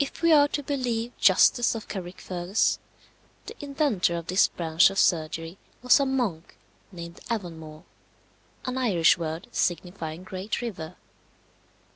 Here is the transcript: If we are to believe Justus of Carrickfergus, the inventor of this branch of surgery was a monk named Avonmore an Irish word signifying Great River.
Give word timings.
If 0.00 0.20
we 0.20 0.32
are 0.32 0.48
to 0.48 0.64
believe 0.64 1.16
Justus 1.16 1.76
of 1.76 1.86
Carrickfergus, 1.86 2.80
the 3.46 3.54
inventor 3.64 4.16
of 4.16 4.26
this 4.26 4.48
branch 4.48 4.90
of 4.90 4.98
surgery 4.98 5.58
was 5.80 6.00
a 6.00 6.06
monk 6.06 6.56
named 6.90 7.20
Avonmore 7.30 7.84
an 8.64 8.76
Irish 8.76 9.16
word 9.16 9.46
signifying 9.52 10.24
Great 10.24 10.60
River. 10.60 10.96